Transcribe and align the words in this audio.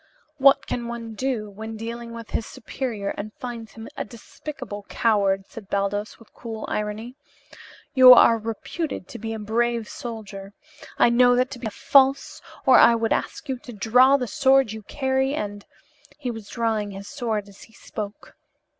"What 0.37 0.65
can 0.65 0.87
one 0.87 1.13
do 1.13 1.47
when 1.47 1.77
dealing 1.77 2.11
with 2.11 2.31
his 2.31 2.47
superior 2.47 3.09
and 3.09 3.31
finds 3.35 3.73
him 3.73 3.87
a 3.95 4.03
despicable 4.03 4.81
coward?" 4.89 5.45
said 5.47 5.69
Baldos, 5.69 6.17
with 6.17 6.33
cool 6.33 6.65
irony. 6.67 7.13
"You 7.93 8.11
are 8.15 8.39
reputed 8.39 9.07
to 9.09 9.19
be 9.19 9.31
a 9.31 9.37
brave 9.37 9.87
soldier. 9.87 10.53
I 10.97 11.09
know 11.09 11.35
that 11.35 11.51
to 11.51 11.59
be 11.59 11.67
false 11.69 12.41
or 12.65 12.79
I 12.79 12.95
would 12.95 13.13
ask 13.13 13.47
you 13.47 13.59
to 13.59 13.73
draw 13.73 14.17
the 14.17 14.25
sword 14.25 14.71
you 14.71 14.81
carry 14.81 15.35
and" 15.35 15.67
He 16.17 16.31
was 16.31 16.49
drawing 16.49 16.89
his 16.89 17.07
sword 17.07 17.47
as 17.47 17.61
he 17.61 17.73
spoke. 17.73 18.33